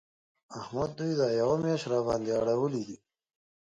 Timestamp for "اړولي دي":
2.39-2.97